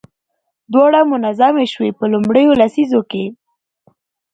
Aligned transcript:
دواړه 0.71 0.99
منظمې 1.11 1.65
شوې. 1.73 1.89
په 1.99 2.03
لومړيو 2.13 2.57
لسيزو 2.61 3.01
کې 3.11 3.25